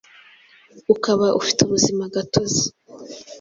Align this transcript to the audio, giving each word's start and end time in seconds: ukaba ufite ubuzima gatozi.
ukaba 0.93 1.27
ufite 1.39 1.59
ubuzima 1.63 2.03
gatozi. 2.15 2.65